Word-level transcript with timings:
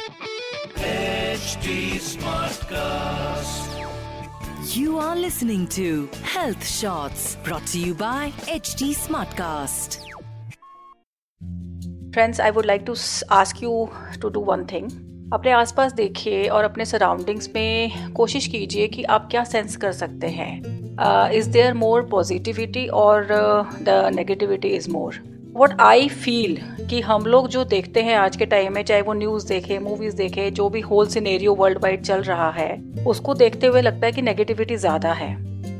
HD 0.00 1.72
Smartcast. 2.00 3.72
You 4.74 4.98
are 4.98 5.14
listening 5.14 5.66
to 5.68 6.08
Health 6.22 6.66
Shots 6.66 7.36
brought 7.44 7.66
to 7.66 7.78
you 7.78 7.92
by 7.94 8.32
HD 8.48 8.88
Smartcast. 9.00 9.98
Friends 12.14 12.40
I 12.40 12.50
would 12.50 12.66
like 12.66 12.82
to 12.86 12.94
ask 13.32 13.62
you 13.62 13.72
to 14.22 14.28
do 14.28 14.40
one 14.44 14.64
thing 14.72 14.88
अपने 15.32 15.50
आसपास 15.52 15.92
देखिए 15.92 16.46
और 16.48 16.64
अपने 16.64 16.84
surroundings 16.84 17.50
में 17.54 18.12
कोशिश 18.12 18.46
कीजिए 18.54 18.88
कि 18.88 19.02
आप 19.16 19.28
क्या 19.30 19.44
सेंस 19.52 19.76
कर 19.84 19.92
सकते 19.92 20.28
हैं 20.38 20.52
इज़ 21.38 21.50
देयर 21.50 21.74
मोर 21.74 22.06
पॉजिटिविटी 22.10 22.86
और 23.04 23.26
the 23.82 24.00
negativity 24.14 24.68
is 24.76 24.90
more 24.90 25.22
what 25.56 25.80
I 25.80 26.08
feel 26.08 26.56
कि 26.90 27.00
हम 27.00 27.22
लोग 27.22 27.48
जो 27.48 27.64
देखते 27.64 28.02
हैं 28.02 28.16
आज 28.16 28.36
के 28.36 28.46
टाइम 28.46 28.74
में, 28.74 28.82
चाहे 28.82 29.02
वो 29.02 29.12
न्यूज़ 29.12 29.46
देखे 29.48 29.78
मूवीज़ 29.78 30.16
देखे, 30.16 30.50
जो 30.50 30.68
भी 30.68 30.80
होल 30.80 31.06
सिनेरियो 31.06 31.54
वर्ल्ड 31.54 31.78
वाइड 31.82 32.02
चल 32.02 32.22
रहा 32.22 32.50
है, 32.50 32.76
उसको 33.06 33.34
देखते 33.34 33.66
हुए 33.66 33.80
लगता 33.82 34.06
है 34.06 34.12
कि 34.12 34.22
नेगेटिविटी 34.22 34.76
ज़्यादा 34.76 35.12
है। 35.12 35.34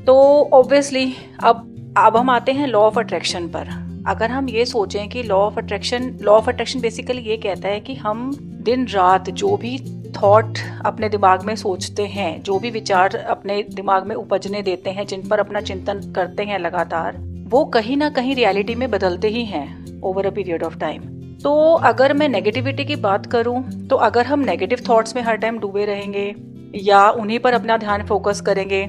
तो 0.05 0.17
ऑब्वियसली 0.53 1.13
अब 1.45 1.95
अब 1.99 2.17
हम 2.17 2.31
आते 2.31 2.53
हैं 2.53 2.67
लॉ 2.67 2.81
ऑफ़ 2.81 2.99
अट्रैक्शन 2.99 3.49
पर। 3.49 3.69
अगर 4.07 4.31
हम 4.31 4.49
ये 4.49 4.65
सोचें 4.65 5.09
कि 5.09 5.23
law 5.23 5.37
of 5.37 5.59
attraction 5.59 6.13
law 6.23 6.33
of 6.33 6.49
attraction 6.49 6.81
basically 6.81 7.23
ये 7.23 7.37
कहता 7.37 7.69
है 7.69 7.81
कि 7.81 7.95
हम 7.95 8.31
दिन 8.63 8.87
रात 8.89 9.31
जो 9.31 9.57
भी 9.57 9.79
थॉट 10.13 10.59
अपने 10.85 11.09
दिमाग 11.09 11.43
में 11.43 11.57
सोचते 11.57 12.07
हैं, 12.07 12.43
जो 12.43 12.59
भी 12.59 12.71
विचार 12.71 13.17
अपने 13.17 13.63
दिमाग 13.75 14.07
में 14.07 14.15
उपजने 14.17 14.63
देते 14.63 14.91
हैं, 14.91 15.07
जिन 15.07 15.29
पर 15.29 15.39
अपना 15.39 15.61
चिंतन 15.61 16.13
करते 16.17 16.43
हैं 16.43 16.59
लगातार 16.59 17.30
वो 17.51 17.65
कहीं 17.65 17.97
ना 17.97 18.09
कहीं 18.11 18.35
रियलिटी 18.35 18.75
में 18.75 18.91
बदलते 18.91 19.29
ही 19.29 19.45
हैं 19.45 20.01
over 20.03 20.27
a 20.27 20.31
period 20.31 20.63
of 20.63 20.77
time 20.79 21.03
तो 21.43 21.53
अगर 21.75 22.13
मैं 22.13 22.29
नेगेटिविटी 22.29 22.85
की 22.85 22.97
बात 22.97 23.27
करूँ 23.27 23.63
तो 23.89 23.97
अगर 23.97 24.27
हम 24.27 24.41
नेगेटिव 24.41 24.83
थॉट्स 24.89 25.17
में 25.17 25.23
हर 25.23 25.37
टाइम 25.37 25.59
डूबे 25.59 25.85
रहेंगे, 25.85 26.35
या 26.75 27.09
उन्हीं 27.11 27.39
पर 27.39 27.53
अपना 27.53 27.77
ध्यान 27.77 28.05
फोकस 28.07 28.41
करेंगे 28.41 28.87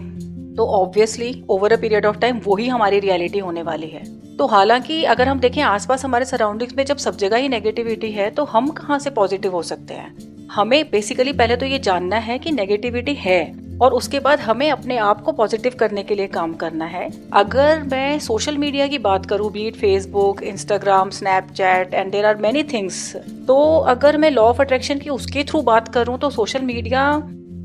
तो 0.58 0.68
obviously 0.74 1.44
over 1.50 1.74
a 1.74 1.78
period 1.82 2.06
of 2.06 2.18
time 2.18 2.42
वही 2.48 2.68
हमारी 2.68 3.00
रियलिटी 3.00 3.40
होने 3.40 3.64
वाली 3.64 3.88
है. 3.88 4.04
तो 4.38 4.48
हालाँकि 4.48 5.04
अगर 5.04 5.28
हम 5.28 5.40
देखें 5.40 5.62
आसपास 5.62 6.06
हमारे 6.06 6.26
सराउंडिंग्स 6.26 6.76
में 6.78 6.86
जब 6.86 6.98
सब 6.98 7.18
जगह 7.18 7.38
ही 7.38 7.50
नेगेटिविटी 7.50 8.12
है 8.12 8.30
तो 8.30 8.44
हम 8.44 8.68
कहाँ 8.72 9.00
से 9.00 9.10
पॉजिटिव 9.10 9.52
हो 9.52 9.62
सकते 9.64 9.94
हैं? 9.94 10.48
हमें 10.52 10.84
बेसिकली 10.92 11.34
पहले 11.34 11.58
तो 11.58 11.66
ये 11.66 11.80
जानना 11.80 12.16
है 12.20 12.40
कि 12.40 12.52
नेगेटिविटी 12.52 13.14
है 13.14 13.42
और 13.82 13.94
उसके 13.94 14.20
बाद 14.20 14.40
हमें 14.40 14.70
अपने 14.72 14.98
आप 15.00 15.22
को 15.22 15.32
पॉजिटिव 15.32 15.76
करने 15.80 16.04
के 16.04 16.16
लिए 16.16 16.28
काम 16.28 16.54
करना 16.54 16.86
है। 16.86 17.10
अगर 17.34 17.84
मैं 17.84 18.20
सोशल 18.20 18.58
मीडिया 18.58 18.88
की 18.88 18.98
बात 19.00 19.26
करूँ 19.26 19.52
be it 19.52 19.76
Facebook 19.76 20.44
Instagram 20.44 21.10
Snapchat 21.10 21.94
and 21.94 22.12
there 22.12 22.26
are 22.26 22.36
many 22.38 22.64
things 22.64 23.16
तो 23.48 23.78
अगर 23.90 24.18
मैं 24.18 24.32
लॉ 24.32 24.44
ऑफ़ 24.44 24.62
अट्रैक्शन 24.62 25.00
की 25.00 25.10
उसके 25.10 25.44
थ्रू 25.44 25.62
बात 25.62 25.88
करूँ 25.88 26.18
तो 26.20 26.30
सोशल 26.30 26.62
मीडिया 26.62 27.06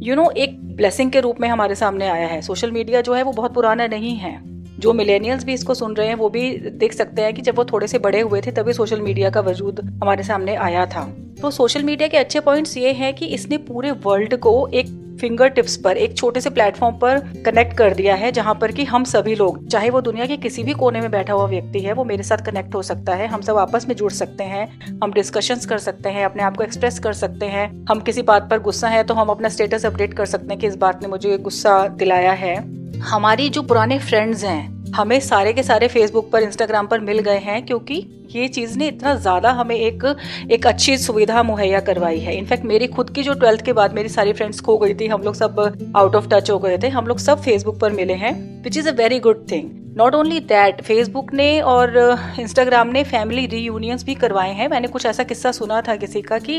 यू 0.02 0.14
नो 0.14 0.30
एक 0.30 0.58
ब्लेसिंग 0.76 1.10
के 1.10 1.20
रूप 1.20 1.40
में 1.40 1.48
हमारे 1.48 1.74
सामने 1.74 2.08
आया 2.08 2.26
है। 2.26 2.40
सोशल 2.42 2.70
मीडिया 2.70 3.00
जो 3.00 3.14
है, 3.14 3.22
वो 3.22 3.32
बहुत 3.32 3.54
पुराना 3.54 3.86
नहीं 3.86 4.16
है। 4.16 4.38
जो 4.78 4.92
मिलेनियल्स 4.92 5.44
भी 5.44 5.52
इसको 5.52 5.74
सुन 5.74 5.94
रहे 5.94 6.06
हैं, 6.08 6.14
वो 6.14 6.28
भी 6.28 6.50
देख 6.58 6.92
सकते 6.92 7.22
हैं 7.22 7.32
कि 7.34 7.42
जब 7.42 7.56
वो 7.56 7.64
थोड़े 7.64 7.86
से 7.86 7.98
बड़े 7.98 8.20
हुए 8.20 8.40
थे, 8.40 8.50
तभी 8.50 8.72
सोशल 8.72 9.00
मीडिया 9.00 9.30
का 9.30 9.40
वजूद 9.40 9.80
हमारे 10.02 10.22
सामने 10.22 10.54
आया 10.56 10.84
था। 10.86 11.04
तो 11.42 11.50
सोशल 11.50 11.82
मीडिया 11.82 12.08
के 12.08 12.16
अच्छे 12.16 12.40
पॉइंट्स 12.40 12.76
ये 12.76 12.92
हैं 12.92 13.12
कि 13.14 13.26
इसने 13.26 13.58
पूरे 13.58 13.90
वर्ल्ड 14.04 14.36
को 14.36 14.54
एक 14.74 14.86
फिंगर 15.20 15.48
टिप्स 15.48 15.76
पर, 15.76 15.96
एक 15.96 16.16
छोटे 16.16 16.40
से 16.40 16.50
प्लेटफॉर्म 16.50 16.96
पर 16.96 17.18
कनेक्ट 17.46 17.76
कर 17.76 17.94
दिया 17.94 18.14
है, 18.14 18.32
जहाँ 18.32 18.54
पर 18.54 18.72
कि 18.72 18.84
हम 18.84 19.04
सभी 19.04 19.34
लोग, 19.34 19.66
चाहे 19.68 19.90
वो 19.90 20.00
दुनिया 20.00 20.26
के 20.26 20.36
किसी 20.36 20.64
भी 20.64 20.72
कोने 20.72 21.00
में 21.00 21.10
बैठा 21.10 21.32
हुआ 21.32 21.46
व्यक्ति 21.46 21.80
है, 21.80 21.92
वो 21.92 22.04
मेरे 22.04 22.22
साथ 22.22 22.44
कनेक्ट 22.46 22.74
हो 22.74 22.82
सकता 22.82 23.14
है। 23.14 23.26
हम 23.26 23.40
सब 23.40 23.56
आपस 23.56 23.88
में 23.88 23.94
जुड़ 23.96 24.12
सकते 24.12 24.44
हैं, 24.44 24.68
हम 25.04 25.12
डिस्कशंस 25.12 25.66
कर 25.66 25.78
सकते 25.78 26.08
हैं, 26.08 26.24
अपने 26.24 26.42
आप 26.42 26.56
को 26.56 26.64
एक्सप्रेस 26.64 26.98
कर 26.98 27.12
सकते 27.12 27.46
हैं। 27.46 27.66
हम 27.90 28.00
किसी 28.00 28.22
बात 28.22 28.48
पर 28.50 28.58
गुस्सा 28.58 28.88
है 28.88 29.02
तो 29.04 29.14
हम 29.14 29.28
अपना 29.28 29.48
स्टेटस 29.48 29.86
अपडेट 29.86 30.14
कर 30.14 30.26
सकते 30.26 30.46
हैं 30.46 30.58
कि 30.58 30.66
इस 30.66 30.76
बात 30.76 31.02
ने 31.02 31.08
मुझे 31.08 31.36
गुस्सा 31.38 31.86
दिलाया 31.88 32.32
है। 32.34 32.56
हमारी 33.00 33.48
जो 33.48 33.62
पुराने 33.62 33.98
फ्रेंड्स 33.98 34.44
हैं 34.44 34.75
हमें 34.94 35.18
सारे 35.20 35.52
के 35.52 35.62
सारे 35.62 35.88
फेसबुक 35.88 36.30
पर 36.30 36.42
इंस्टाग्राम 36.42 36.86
पर 36.86 37.00
मिल 37.00 37.18
गए 37.20 37.38
हैं 37.38 37.64
क्योंकि 37.66 37.94
ये 38.30 38.46
चीज़ 38.48 38.76
ने 38.78 38.88
इतना 38.88 39.14
ज़्यादा 39.16 39.50
हमें 39.52 39.74
एक 39.76 40.04
एक 40.50 40.66
अच्छी 40.66 40.96
सुविधा 40.98 41.42
मुहैया 41.42 41.80
करवाई 41.80 42.18
है। 42.18 42.36
इनफैक्ट 42.36 42.64
मेरी 42.64 42.86
खुद 42.88 43.10
की 43.10 43.22
जो 43.22 43.34
ट्वेल्थ 43.34 43.64
के 43.64 43.72
बाद 43.72 43.94
मेरी 43.94 44.08
सारी 44.08 44.32
फ्रेंड्स 44.32 44.60
खो 44.60 44.76
गई 44.78 44.94
थी, 44.94 45.06
हम 45.06 45.22
लोग 45.22 45.34
सब 45.34 45.60
आउट 45.96 46.14
ऑफ़ 46.14 46.28
टच 46.28 46.50
हो 46.50 46.58
गए 46.58 46.78
थे। 46.78 46.88
हम 46.88 47.06
लोग 47.06 47.18
सब 47.18 47.42
फेसबुक 47.42 47.78
पर 47.80 47.92
मिले 47.92 48.14
हैं 48.14 48.62
which 48.62 48.78
is 48.78 48.88
a 48.88 48.92
very 48.94 49.18
good 49.20 49.44
thing 49.50 49.70
not 49.96 50.14
only 50.14 50.40
that 50.46 50.82
Facebook 50.82 51.32
ने 51.34 51.60
और 51.62 51.96
इंस्टाग्राम 52.40 52.88
ने 52.88 53.04
फैमिली 53.04 53.46
रीयूनियंस 53.48 54.04
भी 54.04 54.14
करवाए 54.14 54.52
हैं। 54.52 54.68
मैंने 54.68 54.88
कुछ 54.88 55.06
ऐसा 55.06 55.22
किस्सा 55.24 55.52
सुना 55.52 55.80
था 55.82 55.96
किसी 55.96 56.22
का 56.22 56.38
कि 56.38 56.58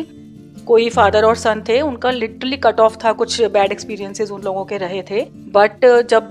कोई 0.67 0.89
फादर 0.89 1.23
और 1.23 1.35
सन 1.35 1.61
थे 1.69 1.79
उनका 1.81 2.11
लिटरली 2.11 2.57
कट 2.57 2.79
ऑफ़ 2.79 2.95
था 3.03 3.11
कुछ 3.13 3.41
बैड 3.43 3.71
एक्सपीरियंसेस 3.71 4.31
उन 4.31 4.41
लोगों 4.41 4.63
के 4.65 4.77
रहे 4.77 5.01
थे। 5.01 5.21
बट 5.51 5.85
जब 6.09 6.29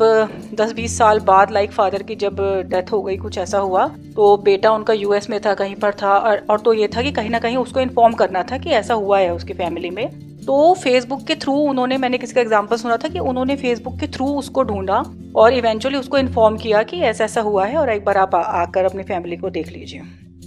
10-20 0.55 0.97
साल 0.99 1.21
बाद 1.21 1.51
लाइक 1.53 1.73
फादर 1.73 2.03
की 2.03 2.15
जब 2.17 2.41
डेथ 2.67 2.93
हो 2.93 3.03
गई 3.03 3.17
कुछ 3.17 3.39
ऐसा 3.39 3.59
हुआ 3.59 3.87
तो 4.17 4.37
बेटा 4.45 4.73
उनका 4.73 4.95
यूएस 4.95 5.31
में 5.31 5.41
था 5.41 5.55
कहीं 5.55 5.75
पर 5.75 5.95
था 5.95 6.17
और, 6.19 6.59
तो 6.59 6.73
ये 6.73 6.89
था 6.89 7.03
कि 7.03 7.13
कहीं 7.13 7.31
ना 7.31 7.39
कहीं 7.39 7.57
उसको 7.57 7.81
इन्फॉर्म 7.81 8.15
करना 8.15 8.43
था 8.43 8.59
कि 8.59 8.71
ऐसा 8.73 8.95
हुआ 8.95 9.19
है 9.19 9.33
उसकी 9.35 9.55
फैमिली 9.55 9.91
में। 9.91 10.09
तो 10.47 10.75
फेसबुक 10.75 11.25
के 11.27 11.35
थ्रू 11.35 11.53
उन्होंने 11.61 11.97
मैंने 11.99 12.19
किसी 12.19 12.35
का 12.35 12.41
एग्ज़ाम्पल 12.41 12.77
सुना 12.77 12.97
था 12.97 13.09
कि 13.09 13.19
उन्होंने 13.21 13.57
फेसबुक 13.57 13.99
के 14.01 14.07
थ्रू 14.09 14.27
उसको 14.35 14.63
ढूंढा 14.65 15.03
और 15.37 15.53
इवेंचुअली 15.53 15.99
उसको 15.99 16.19
इन्फॉर्म 16.19 16.57
किया 16.57 16.83
कि 16.83 17.01
ऐसा 17.03 17.25
ऐसा 17.25 17.41
हुआ 17.41 17.67
है 17.67 17.77
और 17.77 17.91
एक 17.91 18.05
बार 18.05 18.19
आप 18.19 18.35
आकर 18.35 18.85
अपनी 18.85 19.03
फैमिली 19.03 19.37
को 19.37 19.51
देख 19.51 19.73
लीजिए। 19.73 20.03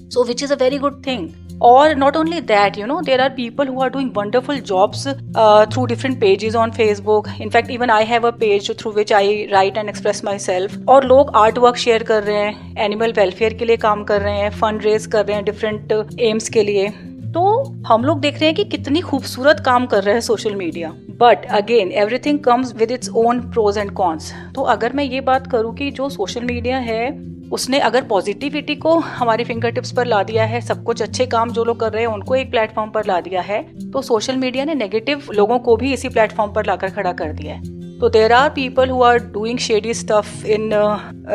So 0.10 0.24
which 0.24 0.44
is 0.44 0.54
a 0.54 0.56
very 0.56 0.78
good 0.78 1.04
thing 1.04 1.28
और 1.62 1.96
not 1.96 2.18
only 2.18 2.40
that 2.42 2.78
you 2.78 2.86
know 2.86 3.02
there 3.02 3.22
are 3.22 3.30
people 3.30 3.68
who 3.68 3.82
are 3.82 3.90
doing 3.90 4.12
wonderful 4.16 4.60
jobs 4.60 5.08
through 5.08 5.86
different 5.86 6.20
pages 6.22 6.56
on 6.56 6.72
Facebook 6.72 7.28
in fact 7.42 7.72
even 7.72 7.90
I 7.90 8.06
have 8.06 8.28
a 8.28 8.32
page 8.32 8.72
through 8.80 8.92
which 8.92 9.14
I 9.14 9.46
write 9.52 9.78
and 9.78 9.90
express 9.90 10.24
myself 10.40 10.90
और 10.90 11.06
लोग 11.06 11.32
art 11.36 11.58
work 11.58 11.76
share 11.76 12.04
कर 12.04 12.24
रहे 12.24 12.38
हैं 12.38 12.76
animal 12.78 13.14
welfare 13.18 13.54
के 13.54 13.66
लिए 13.66 13.78
काम 13.78 14.04
कर 14.04 14.22
रहे 14.22 14.40
हैं 14.40 14.50
फंड 14.50 14.84
रेज 14.84 15.06
कर 15.06 15.26
रहे 15.26 15.36
हैं 15.36 15.46
डिफरेंट 15.46 15.92
एम्स 16.20 16.44
uh, 16.44 16.54
के 16.54 16.64
लिए. 16.64 16.92
तो 17.34 17.64
हम 17.88 18.04
लोग 18.04 18.20
देख 18.20 18.36
रहे 18.36 18.46
हैं 18.46 18.56
कि 18.56 18.64
कितनी 18.64 19.02
खूबसूरत 19.02 19.60
काम 19.66 19.86
कर 19.86 20.04
रहे 20.04 20.14
हैं 20.14 20.22
social 20.22 20.56
media 20.56 20.90
but 21.10 21.46
again 21.46 21.92
everything 21.92 22.40
comes 22.40 22.74
with 22.76 22.92
its 22.92 23.10
own 23.16 23.40
pros 23.42 23.78
and 23.78 23.92
cons 23.92 24.32
तो 24.56 24.62
अगर 24.62 24.94
मैं 24.94 25.04
ये 25.04 25.22
बात 25.22 25.48
करूँ 25.48 25.76
कि 25.76 25.92
जो 25.92 26.10
सोशल 26.10 26.44
मीडिया 26.44 26.78
है 26.78 27.29
उसने 27.52 27.80
अगर 27.80 28.04
पॉजिटिविटी 28.04 28.76
को 28.76 28.98
हमारे 29.00 29.44
फिंगर 29.44 29.72
टिप्स 29.72 29.92
पर 29.92 30.06
ला 30.06 30.22
दिया 30.24 30.44
है, 30.46 30.62
सब 30.62 30.84
कुछ 30.84 31.02
अच्छे 31.02 31.26
काम 31.26 31.52
जो 31.52 31.64
लोग 31.64 31.80
कर 31.80 31.92
रहे 31.94 32.04
हैं, 32.04 32.10
उनको 32.10 32.36
एक 32.36 32.52
प्लेटफॉर्म 32.52 32.90
पर 32.92 33.06
ला 33.06 33.20
दिया 33.22 33.42
है 33.42 33.62
तो 33.92 34.02
सोशल 34.02 34.36
मीडिया 34.36 34.66
ने 34.66 34.76
नेगेटिव 34.76 35.24
लोगों 35.34 35.60
को 35.60 35.76
भी 35.76 35.94
इसी 35.94 36.10
प्लेटफॉर्म 36.10 36.54
पर 36.54 36.66
लाकर 36.66 36.90
खड़ा 36.90 37.12
कर 37.14 37.34
दिया 37.34 37.56
है। 37.56 37.78
तो 38.00 38.10
there 38.10 38.34
are 38.34 38.50
people 38.50 38.90
who 38.90 39.02
are 39.04 39.18
doing 39.32 39.60
shady 39.60 39.94
stuff 39.94 40.46
in 40.48 40.70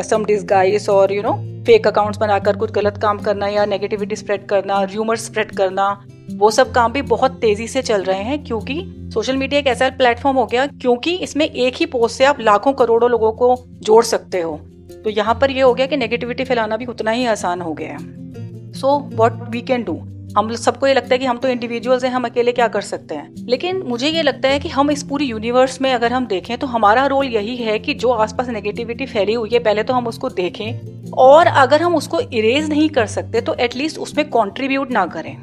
some 0.03 0.25
disguise 0.25 0.89
और 0.89 1.13
यू 1.13 1.23
नो 1.23 1.33
फेक 1.67 1.87
अकाउंट्स 1.87 2.19
बनाकर 2.19 2.57
कुछ 2.57 2.71
गलत 2.71 2.99
काम 3.03 3.19
करना 3.19 3.47
या 3.49 3.65
नेगेटिविटी 3.67 4.17
स्प्रेड 4.17 4.47
करना 4.47 4.83
र्यूमर 4.83 5.17
स्प्रेड 5.17 5.55
करना, 5.57 5.87
वो 6.33 6.51
सब 6.51 6.73
काम 6.73 6.93
भी 6.93 7.03
बहुत 7.05 7.39
तेज़ी 7.41 7.69
से 7.69 7.83
चल 7.83 8.03
रहे 8.03 8.23
हैं 8.23 8.43
क्योंकि 8.45 8.83
सोशल 9.15 9.37
मीडिया 9.37 9.61
एक 9.61 9.67
ऐसा 9.67 9.89
प्लेटफॉर्म 9.89 10.37
हो 10.37 10.45
गया 10.47 10.67
क्योंकि 10.67 11.15
इसमें 11.19 11.47
एक 11.47 11.75
ही 11.75 11.87
पोस्ट 11.87 12.19
से 12.19 12.25
आप 12.25 12.41
लाखों 12.41 12.73
करोड़ों 12.73 13.11
लोगों 13.11 13.33
को 13.33 13.57
जोड़ 13.83 14.05
सकते 14.05 14.41
हो। 14.41 14.61
तो 15.05 15.11
यहाँ 15.11 15.35
पर 15.35 15.51
ये 15.51 15.61
हो 15.61 15.75
गया 15.75 15.87
कि 15.87 15.97
नेगेटिविटी 15.97 16.45
फैलाना 16.45 16.77
भी 16.77 16.87
उतना 16.87 17.11
ही 17.11 17.25
आसान 17.27 17.61
हो 17.61 17.73
गया 17.75 17.93
है। 17.93 18.73
So 18.73 18.99
what 19.15 19.49
we 19.51 19.61
can 19.63 19.85
do 19.85 20.03
हम 20.37 20.55
सबको 20.57 20.87
ये 20.87 20.95
लगता 20.95 21.15
है 21.15 21.19
कि 21.19 21.27
हम 21.27 21.39
तो 21.39 21.49
इंडिविजुअल्स 21.49 22.05
हैं, 22.05 22.11
हम 22.11 22.25
अकेले 22.25 22.53
क्या 22.53 22.67
कर 22.69 22.81
सकते 22.81 23.15
हैं? 23.15 23.35
लेकिन 23.49 23.83
मुझे 23.87 24.09
ये 24.09 24.23
लगता 24.23 24.49
है 24.49 24.59
कि 24.59 24.69
हम 24.69 24.91
इस 24.91 25.03
पूरी 25.03 25.25
यूनिवर्स 25.25 25.81
में 25.81 25.93
अगर 25.93 26.13
हम 26.13 26.27
देखें 26.27 26.57
तो 26.59 26.67
हमारा 26.67 27.07
रोल 27.07 27.27
यही 27.27 27.57
है 27.57 27.79
कि 27.79 27.95
जो 27.95 28.11
आसपास 28.11 28.49
नेगेटिविटी 28.49 29.07
फैली 29.07 29.35
हुई 29.35 29.51
है, 29.53 29.59
पहले 29.59 29.83
तो 29.83 29.95
हम 29.95 30.07
उसको 30.07 30.29
देखें 30.31 31.11
और 31.19 31.47
अगर 31.47 31.83
हम 31.83 31.95
उसको 31.97 32.21
इरेज 32.21 32.69
नहीं 32.69 32.89
कर 32.91 33.07
सकते 33.07 33.41
तो 33.41 33.55
एटलीस्ट 33.61 33.99
उसमें 33.99 34.29
कॉन्ट्रीब्यूट 34.29 34.91
ना 34.91 35.07
करें। 35.07 35.37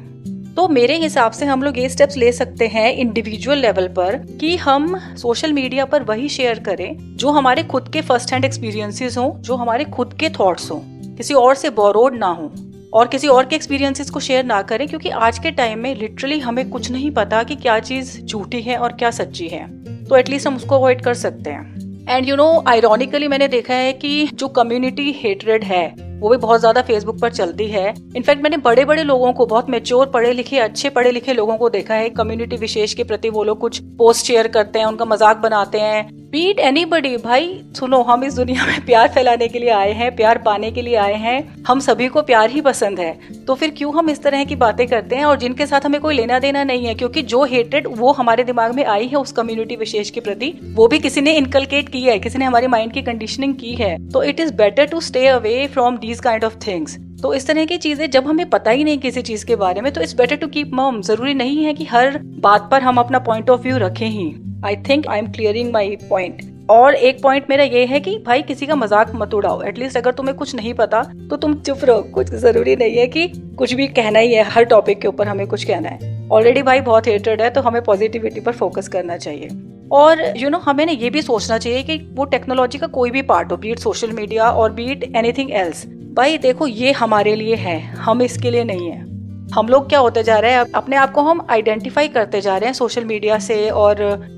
तो 0.56 0.68
मेरे 0.68 0.96
हिसाब 0.96 1.32
से 1.32 1.46
हम 1.46 1.62
लोग 1.62 1.78
ये 1.78 1.88
स्टेप्स 1.88 2.16
ले 2.16 2.32
सकते 2.32 2.66
हैं 2.66 2.92
इंडिविजुअल 2.92 3.58
लेवल 3.58 3.86
पर 3.88 4.16
कि 4.40 4.56
हम 4.56 4.98
सोशल 5.16 5.52
मीडिया 5.52 5.84
पर 5.84 6.02
वही 6.02 6.28
शेयर 6.28 6.58
करें 6.58 7.16
जो 7.16 7.30
हमारे 7.30 7.62
खुद 7.62 7.88
के 7.88 8.00
फ़र्स्ट 8.00 8.32
हैंड 8.32 8.44
एक्सपीरियंसेस 8.44 9.18
हों, 9.18 9.42
जो 9.42 9.56
हमारे 9.56 9.84
खुद 9.84 10.14
के 10.20 10.28
थॉट्स 10.28 10.70
हों। 10.70 10.80
किसी 11.16 11.34
और 11.34 11.54
से 11.54 11.70
बोरोड 11.70 12.16
ना 12.16 12.26
हो 12.26 12.52
और 12.92 13.08
किसी 13.08 13.28
और 13.28 13.44
के 13.44 13.56
एक्सपीरियंसेस 13.56 14.10
को 14.10 14.20
शेयर 14.20 14.44
ना 14.44 14.62
करें 14.62 14.88
क्योंकि 14.88 15.08
आज 15.08 15.38
के 15.38 15.50
टाइम 15.50 15.78
में 15.78 15.94
लिटरली 15.96 16.38
हमें 16.40 16.68
कुछ 16.70 16.90
नहीं 16.90 17.10
पता 17.10 17.42
कि 17.42 17.56
क्या 17.56 17.78
चीज़ 17.78 18.20
झूठी 18.20 18.60
है 18.62 18.76
और 18.76 18.92
क्या 18.92 19.10
सच्ची 19.10 19.48
है। 19.48 19.66
तो 20.04 20.16
एटलीस्ट 20.16 20.46
हम 20.46 20.56
उसको 20.56 20.74
अवॉइड 20.74 21.02
कर 21.02 21.14
सकते 21.14 21.50
हैं। 21.50 22.06
एंड 22.08 22.28
यू 22.28 22.36
नो 22.36 22.64
आयरोनिकली 22.66 23.28
मैंने 23.28 23.48
देखा 23.48 23.74
है 23.74 23.92
कि 23.92 24.28
जो 24.34 24.48
कम्युनिटी 24.48 25.12
हेटरेड 25.12 25.64
है 25.64 26.01
वो 26.22 26.28
भी 26.28 26.36
बहुत 26.36 26.60
ज़्यादा 26.60 26.82
फेसबुक 26.82 27.18
पर 27.20 27.30
चलती 27.30 27.66
है। 27.68 27.88
इनफैक्ट 28.16 28.42
मैंने 28.42 28.56
बड़े 28.58 28.84
बड़े 28.84 29.02
लोगों 29.02 29.32
को, 29.32 29.46
बहुत 29.46 29.70
मेच्योर 29.70 30.06
पढ़े 30.06 30.32
लिखे 30.32 30.58
अच्छे 30.60 30.90
पढ़े 30.90 31.10
लिखे 31.10 31.32
लोगों 31.32 31.56
को 31.56 31.68
देखा 31.70 31.94
है। 31.94 32.08
कम्युनिटी 32.10 32.56
विशेष 32.56 32.94
के 32.94 33.04
प्रति 33.04 33.30
वो 33.30 33.44
लोग 33.44 33.58
कुछ 33.58 33.80
पोस्ट 33.98 34.26
शेयर 34.26 34.48
करते 34.48 34.78
हैं, 34.78 34.86
उनका 34.86 35.04
मज़ाक 35.04 35.36
बनाते 35.36 35.80
हैं। 35.80 36.10
बीट 36.32 36.58
एनी 36.58 36.84
बडी 36.84 37.16
भाई, 37.16 37.48
सुनो, 37.76 38.00
हम 38.02 38.22
इस 38.24 38.34
दुनिया 38.34 38.66
में 38.66 38.84
प्यार 38.86 39.08
फैलाने 39.08 39.48
के 39.48 39.58
लिए 39.58 39.70
आए 39.70 39.90
हैं, 39.92 40.14
प्यार 40.16 40.38
पाने 40.38 40.70
के 40.70 40.82
लिए 40.82 40.94
आए 40.96 41.14
हैं। 41.14 41.64
हम 41.64 41.80
सभी 41.80 42.06
को 42.08 42.22
प्यार 42.22 42.50
ही 42.50 42.60
पसंद 42.60 43.00
है। 43.00 43.44
तो 43.46 43.54
फिर 43.54 43.70
क्यों 43.70 43.92
हम 43.94 44.08
इस 44.10 44.22
तरह 44.22 44.44
की 44.44 44.56
बातें 44.56 44.86
करते 44.86 45.16
हैं 45.16 45.24
और 45.24 45.36
जिनके 45.38 45.66
साथ 45.66 45.86
हमें 45.86 46.00
कोई 46.00 46.14
लेना 46.14 46.38
देना 46.38 46.62
नहीं 46.64 46.86
है? 46.86 46.94
क्योंकि 46.94 47.22
जो 47.24 47.42
हेटेड 47.44 47.86
वो 47.90 48.12
हमारे 48.12 48.44
दिमाग 48.44 48.74
में 48.74 48.84
आई 48.84 49.06
है 49.06 49.16
उस 49.16 49.32
कम्युनिटी 49.32 49.76
विशेष 49.76 50.10
के 50.10 50.20
प्रति, 50.20 50.52
वो 50.74 50.86
भी 50.88 50.98
किसी 50.98 51.20
ने 51.20 51.36
इनकलकेट 51.36 51.88
की 51.88 52.00
है, 52.00 52.18
किसी 52.18 52.38
ने 52.38 52.44
हमारे 52.44 52.68
माइंड 52.68 52.92
की 52.92 53.02
कंडीशनिंग 53.02 53.54
की 53.54 53.74
है। 53.74 53.96
तो 54.10 54.22
it 54.22 54.40
is 54.40 54.52
better 54.54 54.86
to 54.86 55.00
stay 55.00 55.26
away 55.26 55.66
from 55.66 55.98
these 56.12 56.20
kind 56.20 56.44
of 56.44 56.56
things 56.66 56.98
तो 57.22 57.32
इस 57.34 57.46
तरह 57.46 57.64
की 57.64 57.76
चीज़ें 57.78 58.08
जब 58.10 58.26
हमें 58.26 58.48
पता 58.50 58.70
ही 58.70 58.84
नहीं 58.84 58.98
किसी 58.98 59.22
चीज़ 59.22 59.44
के 59.46 59.56
बारे 59.56 59.80
में 59.80 59.92
तो 59.92 60.00
it's 60.00 60.14
better 60.16 60.36
to 60.36 60.46
keep 60.48 60.70
mum 60.74 61.00
ज़रूरी 61.02 61.34
नहीं 61.34 61.64
है 61.64 61.74
कि 61.74 61.84
हर 61.86 62.18
बात 62.40 62.68
पर 62.70 62.82
हम 62.82 62.96
अपना 62.98 63.18
पॉइंट 63.26 63.50
ऑफ़ 63.50 63.60
व्यू 63.60 63.78
रखें 63.78 64.06
ही। 64.06 64.32
I 64.64 64.76
think 64.88 65.06
I 65.06 65.18
am 65.18 65.30
clearing 65.32 65.72
my 65.72 65.96
point 66.10 66.42
और 66.70 66.94
एक 66.96 67.22
पॉइंट 67.22 67.46
मेरा 67.50 67.64
ये 67.64 67.84
है 67.86 68.00
कि 68.00 68.16
भाई 68.26 68.42
किसी 68.42 68.66
का 68.66 68.74
मज़ाक 68.76 69.12
मत 69.14 69.34
उड़ाओ। 69.34 69.62
एटलीस्ट 69.62 69.96
अगर 69.96 70.12
तुम्हें 70.12 70.36
कुछ 70.36 70.54
नहीं 70.54 70.74
पता 70.74 71.02
तो 71.30 71.36
तुम 71.36 71.54
चुप 71.56 71.84
रहो। 71.84 72.02
कुछ 72.14 72.34
ज़रूरी 72.36 72.76
नहीं 72.76 72.96
है 72.96 73.06
कि 73.06 73.26
कुछ 73.58 73.74
भी 73.74 73.86
कहना 73.90 74.18
ही 74.18 74.34
है। 74.34 74.42
हर 74.50 74.64
टॉपिक 74.66 75.00
के 75.00 75.08
ऊपर 75.08 75.28
हमें 75.28 75.46
कुछ 75.46 75.64
कहना 75.64 75.88
है। 75.88 76.28
ऑलरेडी 76.32 76.62
भाई 76.62 76.80
बहुत 76.82 77.06
हेटेड 77.06 77.42
है 77.42 77.50
तो 77.50 77.60
हमें 77.60 77.82
पॉजिटिविटी 77.84 78.40
पर 78.40 78.52
फोकस 78.52 78.88
करना 78.88 79.16
चाहिए। 79.16 79.48
और 79.92 80.20
यू 80.20 80.32
you 80.34 80.42
नो 80.42 80.50
know, 80.50 80.68
हमें 80.68 80.84
ना 80.86 80.92
ये 80.92 81.10
भी 81.10 81.22
सोचना 81.22 81.58
चाहिए 81.58 81.82
कि 81.82 81.96
वो 82.12 82.24
टेक्नोलॉजी 82.26 82.78
का 82.78 82.86
कोई 82.90 83.10
भी 83.10 83.22
पार्ट 83.22 83.50
हो 83.52 83.56
बीट 83.56 83.78
सोशल 83.78 84.12
मीडिया 84.12 84.50
और 84.50 84.72
बीट 84.72 85.04
एनीथिंग 85.16 85.50
एल्स 85.52 85.84
भाई, 86.12 86.36
देखो, 86.38 86.66
ये 86.66 86.90
हमारे 86.92 87.34
लिए 87.34 87.54
है, 87.56 87.80
हम 87.80 88.22
इसके 88.22 88.50
लिए 88.50 88.64
नहीं 88.64 88.90
है। 88.90 89.10
हम 89.54 89.68
लोग 89.68 89.88
क्या 89.88 89.98
होते 89.98 90.22
जा 90.22 90.38
रहे 90.38 90.50
हैं, 90.50 90.64
अपने 90.72 90.96
आप 90.96 91.12
को 91.12 91.22
हम 91.22 91.46
आइडेंटिफाई 91.50 92.08
करते 92.08 92.40
जा 92.40 92.56
रहे 92.56 92.66
हैं 92.66 92.74
सोशल 92.74 93.04
मीडिया 93.04 93.38
से 93.38 93.68
और 93.70 93.96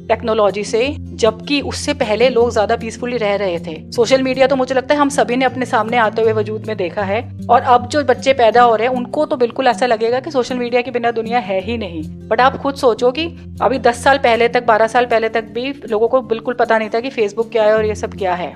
टेक्नोलॉजी 0.09 0.65
से, 0.65 0.87
जबकि 1.15 1.61
उससे 1.63 1.95
पहले 1.95 2.29
लोग 2.29 2.51
ज़्यादा 2.51 2.77
पीसफुली 2.77 3.17
रह 3.17 3.35
रहे 3.37 3.59
थे। 3.59 3.75
सोशल 3.93 4.23
मीडिया 4.23 4.47
तो 4.47 4.57
मुझे 4.57 4.75
लगता 4.75 4.95
है 4.95 5.01
हम 5.01 5.09
सभी 5.09 5.37
ने 5.37 5.45
अपने 5.45 5.67
सामने 5.67 5.97
आते 5.97 6.23
हुए 6.23 6.33
वजूद 6.33 6.67
में 6.67 6.77
देखा 6.77 7.03
है, 7.03 7.23
और 7.51 7.61
अब 7.61 7.89
जो 7.89 8.03
बच्चे 8.05 8.33
पैदा 8.33 8.63
हो 8.63 8.77
रहे 8.77 8.89
हैं, 8.89 8.95
उनको 8.95 9.27
तो 9.27 9.37
बिल्कुल 9.37 9.67
ऐसा 9.67 9.87
लगेगा 9.87 10.21
कि 10.21 10.31
सोशल 10.31 10.59
मीडिया 10.59 10.83
के 10.83 10.91
बिना 10.91 11.11
दुनिया 11.13 11.39
है 11.41 11.61
ही 11.61 11.79
नहीं। 11.79 12.03
बट 12.29 12.41
आप 12.41 12.57
खुद 12.57 12.75
सोचो 12.77 13.11
कि 13.13 13.27
अभी 13.63 13.79
दस 13.79 14.05
साल 14.05 14.19
पहले 14.19 14.49
तक, 14.49 14.67
बारह 14.67 14.87
साल 14.87 15.07
पहले 15.07 15.29
तक 15.29 15.51
भी 15.51 15.73
लोगों 15.91 16.09
को 16.09 16.21
बिल्कुल 16.23 16.55
पता 16.55 16.79
नहीं 16.79 16.91
था 16.91 17.01
कि 17.01 17.11
फेसबुक 17.11 17.51
क्या 17.53 17.65
है 17.65 17.75
और 17.75 17.85
ये 17.85 17.95
सब 17.95 18.15
क्या 18.15 18.35
है। 18.35 18.53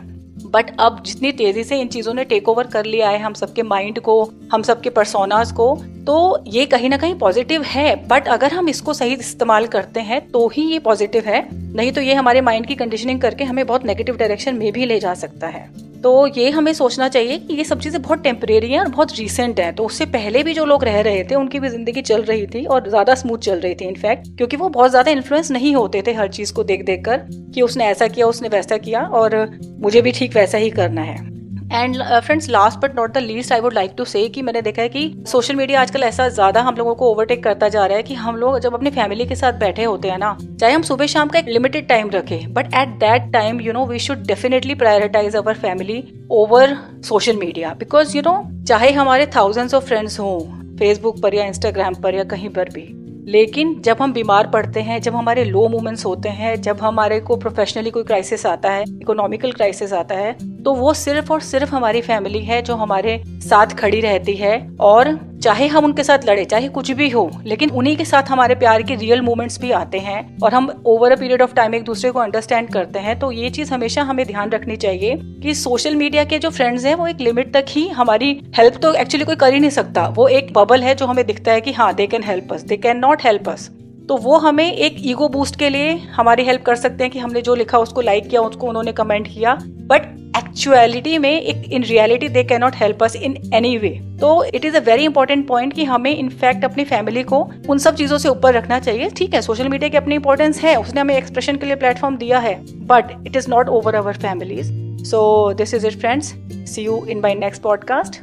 बट 0.50 0.71
अब 0.81 1.03
जितनी 1.06 1.33
तेज़ी 1.33 1.65
से 1.65 1.81
इन 1.81 1.89
चीज़ों 1.89 2.15
ने 2.15 2.25
टेक 2.25 2.49
ओवर 2.49 2.67
कर 2.67 2.85
लिया 2.85 3.09
है, 3.11 3.19
हम 3.19 3.35
सबके 3.35 3.62
माइंड 3.62 4.00
को, 4.00 4.23
हम 4.53 4.62
सबके 4.62 4.91
परसोनास 4.91 5.53
को 5.53 5.75
तो 6.08 6.44
ये 6.46 6.64
कहीं 6.66 6.88
ना 6.90 6.96
कहीं 6.96 7.14
पॉजिटिव 7.14 7.62
है 7.62 7.94
बट 8.08 8.28
अगर 8.28 8.52
हम 8.52 8.69
इसको 8.69 8.93
सही 8.94 9.14
इस्तेमाल 9.14 9.66
करते 9.66 10.00
हैं 10.00 10.20
तो 10.31 10.46
ही 10.49 10.62
ये 10.62 10.78
पॉजिटिव 10.78 11.25
है। 11.26 11.43
नहीं 11.52 11.90
तो 11.93 12.00
ये 12.00 12.14
हमारे 12.14 12.40
माइंड 12.40 12.66
की 12.66 12.75
कंडीशनिंग 12.75 13.20
करके 13.20 13.44
हमें 13.44 13.66
बहुत 13.66 13.84
नेगेटिव 13.87 14.16
डायरेक्शन 14.16 14.55
में 14.55 14.72
भी 14.72 14.87
ले 14.87 14.99
जा 15.00 15.14
सकता 15.14 15.46
है। 15.46 15.62
तो 16.02 16.26
ये 16.28 16.50
हमें 16.50 16.72
सोचना 16.72 17.08
चाहिए 17.08 17.38
कि 17.38 17.55
ये 17.55 17.64
सब 17.64 17.81
चीज़ें 17.81 18.00
बहुत 18.02 18.22
टेम्परेरी 18.22 18.70
हैं 18.72 18.81
और 18.81 18.88
बहुत 18.88 19.12
रिसेंट 19.19 19.60
हैं। 19.60 19.75
तो 19.75 19.84
उससे 19.84 20.06
पहले 20.08 20.43
भी 20.43 20.55
जो 20.55 20.64
लोग 20.64 20.84
रह 20.84 21.00
रहे 21.00 21.25
थे, 21.25 21.34
उनकी 21.34 21.60
भी 21.60 21.69
ज़िंदगी 21.69 22.02
चल 22.02 22.22
रही 22.22 22.46
थी 22.46 22.64
और 22.66 22.88
ज़्यादा 22.88 23.14
स्मूथ 23.16 23.38
चल 23.40 23.60
रही 23.60 23.75
थी 23.75 23.84
इनफैक्ट 23.84 24.37
क्योंकि 24.37 24.56
वो 24.56 24.69
बहुत 24.70 24.90
ज़्यादा 24.90 25.10
इन्फ्लुएंस 25.10 25.50
नहीं 25.50 25.75
होते 25.75 26.02
थे 26.06 26.12
हर 26.14 26.28
चीज़ 26.31 26.52
को 26.52 26.64
देख 26.64 26.84
देख 26.84 27.05
कर 27.05 27.26
कि 27.55 27.62
उसने 27.62 27.87
ऐसा 27.87 28.08
किया, 28.08 28.26
उसने 28.26 28.49
वैसा 28.49 28.76
किया 28.78 29.02
और 29.02 29.37
मुझे 29.81 30.02
भी 30.02 30.12
ठीक 30.12 30.37
वैसा 30.37 30.58
ही 30.58 30.70
करना 30.72 31.02
है। 31.02 31.38
And 31.73 31.97
friends 32.20 32.49
last 32.49 32.79
but 32.79 32.94
not 32.97 33.12
the 33.12 33.19
least 33.19 33.53
I 33.53 33.61
would 33.61 33.73
like 33.73 33.93
to 33.97 34.05
say 34.05 34.29
कि 34.29 34.43
मैंने 34.43 34.62
देखा 34.62 34.82
है 34.82 34.88
कि 34.88 35.25
सोशल 35.26 35.55
मीडिया 35.55 35.81
आजकल 35.81 36.03
ऐसा 36.03 36.29
ज़्यादा 36.29 36.61
हम 36.62 36.75
लोगों 36.75 36.94
को 36.94 37.11
ओवरटेक 37.11 37.43
करता 37.44 37.69
जा 37.69 37.85
रहा 37.87 37.97
है 37.97 38.03
कि 38.03 38.15
हम 38.15 38.37
लोग 38.37 38.59
जब 38.59 38.75
अपनी 38.75 38.91
फैमिली 38.91 39.26
के 39.26 39.35
साथ 39.35 39.53
बैठे 39.53 39.85
होते 39.85 40.09
हैं 40.09 40.19
ना, 40.19 40.37
चाहे 40.61 40.73
हम 40.73 40.82
सुबह 40.82 41.06
शाम 41.06 41.29
का 41.29 41.38
एक 41.38 41.49
लिमिटेड 41.49 41.88
टाइम 41.88 42.11
रखें 42.11 42.53
but 42.55 42.75
at 42.75 42.88
that 43.00 43.32
time 43.32 43.61
you 43.61 43.73
know 43.73 43.87
we 43.87 43.99
should 43.99 44.26
definitely 44.26 44.75
prioritise 44.75 45.37
our 45.37 45.55
family 45.55 46.03
over 46.31 46.76
social 47.05 47.37
media 47.37 47.75
because 47.79 48.17
you 48.17 48.23
know 48.26 48.43
चाहे 48.65 48.93
हमारे 48.93 49.26
थाउजेंड्स 49.26 49.75
ऑफ़ 49.75 49.85
फ्रेंड्स 49.85 50.19
हों 50.20 50.38
फेसबुक 50.76 51.20
पर 51.23 51.35
या 51.35 51.44
इंस्टाग्राम 51.44 51.94
पर 51.94 52.15
या 52.15 52.25
कहीं 52.25 52.49
पर 52.49 52.69
भी, 52.69 52.88
लेकिन 53.32 53.81
जब 53.81 53.97
हम 54.00 54.12
बीमार 54.12 54.47
पड़ते 54.47 54.81
हैं, 54.81 55.00
जब 55.00 55.15
हमारे 55.15 55.44
लो 55.44 55.67
मोमेंट्स 55.69 56.05
होते 56.05 56.29
हैं, 56.29 56.61
जब 56.62 56.79
हमारे 56.81 57.19
को 57.20 57.37
प्रोफेशनली 57.37 57.91
कोई 57.91 58.03
क्राइसिस 58.03 58.47
आता 58.47 58.70
है 58.70 58.82
इकोनॉमिकल 58.82 59.53
क्राइसिस 59.53 59.93
आता 59.93 60.15
है 60.15 60.37
तो 60.69 60.73
वो 60.75 60.93
सिर्फ़ 60.94 61.32
और 61.32 61.41
सिर्फ़ 61.41 61.75
हमारी 61.75 62.00
फैमिली 62.00 62.38
है 62.38 62.61
जो 62.62 62.75
हमारे 62.75 63.12
साथ 63.26 63.67
खड़ी 63.67 64.00
रहती 64.00 64.32
है। 64.35 64.50
और 64.81 65.09
चाहे 65.43 65.67
हम 65.67 65.85
उनके 65.85 66.05
साथ 66.05 66.26
लड़े, 66.26 66.44
चाहे 66.44 66.69
कुछ 66.69 66.91
भी 66.91 67.09
हो, 67.11 67.31
लेकिन 67.47 67.70
उन्हीं 67.70 67.97
के 67.97 68.05
साथ 68.05 68.23
हमारे 68.23 68.55
प्यार 68.55 68.82
के 68.82 68.94
रियल 68.94 69.20
मोमेंट्स 69.20 69.61
भी 69.61 69.70
आते 69.70 69.99
हैं 69.99 70.38
और 70.43 70.55
हम 70.55 70.69
over 70.87 71.12
a 71.12 71.17
period 71.17 71.43
of 71.43 71.55
time 71.55 71.75
एक 71.75 71.85
दूसरे 71.85 72.11
को 72.11 72.20
अंडरस्टैंड 72.20 72.69
करते 72.69 72.99
हैं। 72.99 73.19
तो 73.19 73.31
ये 73.32 73.50
चीज़ 73.50 73.73
हमेशा 73.75 74.03
हमें 74.03 74.25
ध्यान 74.26 74.50
रखनी 74.50 74.76
चाहिए 74.76 75.15
कि 75.43 75.55
सोशल 75.55 75.97
मीडिया 75.97 76.25
के 76.25 76.38
जो 76.38 76.50
फ्रेंड्स 76.50 76.85
हैं, 76.85 76.94
वो 76.94 77.06
एक 77.06 77.20
लिमिट 77.20 77.53
तक 77.55 77.65
ही 77.69 77.88
हमारी 77.88 78.31
हेल्प 78.59 78.76
तो 78.82 78.93
एक्चुअली 78.94 79.25
कोई 79.25 79.37
कर 79.37 79.55
ही 79.55 79.61
नहीं 79.61 79.70
सकता। 79.70 80.06
वो 80.09 80.29
एक 80.29 80.53
बबल 80.53 80.82
है 80.82 80.94
जो 80.94 81.06
हमें 81.06 81.25
दिखता 81.26 81.53
है 81.53 81.61
कि 81.61 81.73
हाँ 81.73 81.93
they 81.94 82.06
can 82.06 82.25
help 82.25 82.53
us 82.53 82.62
they 82.62 82.76
can 82.76 82.99
not 82.99 83.25
help 83.25 83.49
us 83.49 83.69
तो 84.09 84.17
वो 84.17 84.37
हमें 84.38 84.73
एक 84.73 84.97
ईगो 85.00 85.29
बूस्ट 85.29 85.56
के 85.56 85.69
लिए 85.70 85.91
हमारी 86.12 86.44
हेल्प 86.44 86.62
कर 86.62 86.76
सकते 86.76 87.05
हैं 87.05 87.12
कि 87.12 87.19
हमने 87.19 87.41
जो 87.43 87.55
लिखा, 87.55 87.79
उसको 87.79 88.00
लाइक 88.00 88.29
किया, 88.29 88.41
उसको 88.41 88.67
उन्होंने 88.67 88.93
कमेंट 88.93 89.26
किया। 89.29 89.55
बट 89.62 90.28
एक्चुअलिटी 90.49 91.19
में 91.19 91.31
एक 91.31 91.65
in 91.73 91.83
reality 91.85 92.29
they 92.29 92.45
can 92.45 92.61
not 92.61 92.77
help 92.77 93.03
us 93.03 93.17
in 93.17 93.37
any 93.55 93.77
way 93.79 93.89
तो 94.21 94.45
it 94.45 94.65
is 94.65 94.77
a 94.77 94.81
very 94.81 95.05
important 95.05 95.47
point 95.49 95.73
कि 95.73 95.85
हमें 95.85 96.17
इनफैक्ट 96.17 96.65
अपनी 96.65 96.85
फैमिली 96.85 97.23
को 97.23 97.50
उन 97.69 97.79
सब 97.79 97.95
चीज़ों 97.95 98.19
से 98.19 98.29
ऊपर 98.29 98.55
रखना 98.55 98.79
चाहिए। 98.79 99.11
ठीक 99.11 99.35
है 99.35 99.43
सोशल 99.43 99.69
मीडिया 99.69 99.89
की 99.89 99.97
अपनी 99.97 100.15
इंपॉर्टेंस 100.15 100.61
है, 100.61 100.75
उसने 100.77 101.00
हमें 101.00 101.17
एक्सप्रेशन 101.17 101.56
के 101.56 101.67
लिए 101.67 101.77
प्लेटफॉर्म 101.77 102.17
दिया 102.17 102.39
है 102.39 102.55
but 102.87 103.15
it 103.27 103.37
is 103.37 103.50
not 103.50 103.69
over 103.69 103.95
our 103.95 104.17
families 104.17 104.73
so 105.05 105.53
this 105.53 105.75
is 105.75 105.87
it 105.87 105.99
friends 106.00 106.35
see 106.75 106.83
you 106.83 107.05
in 107.06 107.21
my 107.21 107.35
next 107.35 107.62
podcast 107.62 108.21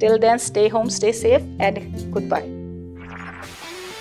till 0.00 0.18
then 0.18 0.36
stay 0.36 0.68
home 0.68 0.88
stay 0.88 1.12
safe 1.12 1.62
and 1.62 1.78
goodbye 2.28 2.53